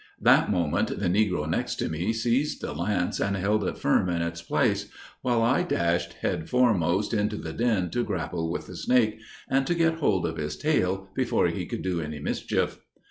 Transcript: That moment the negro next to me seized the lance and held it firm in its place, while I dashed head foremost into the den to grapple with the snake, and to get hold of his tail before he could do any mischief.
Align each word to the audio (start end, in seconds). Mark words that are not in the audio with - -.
That 0.19 0.49
moment 0.49 0.99
the 0.99 1.09
negro 1.09 1.47
next 1.47 1.75
to 1.75 1.87
me 1.87 2.11
seized 2.11 2.61
the 2.61 2.73
lance 2.73 3.19
and 3.19 3.37
held 3.37 3.63
it 3.65 3.77
firm 3.77 4.09
in 4.09 4.23
its 4.23 4.41
place, 4.41 4.89
while 5.21 5.43
I 5.43 5.61
dashed 5.61 6.13
head 6.13 6.49
foremost 6.49 7.13
into 7.13 7.35
the 7.35 7.53
den 7.53 7.91
to 7.91 8.03
grapple 8.03 8.49
with 8.49 8.65
the 8.65 8.75
snake, 8.75 9.19
and 9.47 9.67
to 9.67 9.75
get 9.75 9.99
hold 9.99 10.25
of 10.25 10.37
his 10.37 10.57
tail 10.57 11.07
before 11.13 11.49
he 11.49 11.67
could 11.67 11.83
do 11.83 12.01
any 12.01 12.17
mischief. 12.19 12.79